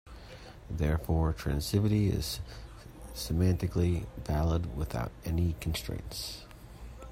[0.71, 2.39] Therefore, transitivity is
[3.13, 6.43] semantically valid without any constraints.